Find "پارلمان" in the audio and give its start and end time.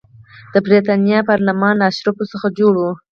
1.29-1.73